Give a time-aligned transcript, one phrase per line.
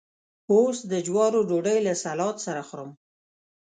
[0.53, 2.89] اوس د جوارو ډوډۍ له سلاد سره خورم.